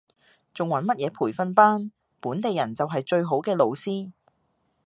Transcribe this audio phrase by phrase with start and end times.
[0.55, 4.11] 仲揾乜嘢培訓班，本地人就係最好嘅老師